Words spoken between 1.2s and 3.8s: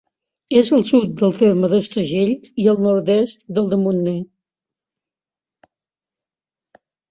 terme d'Estagell i al nord-est del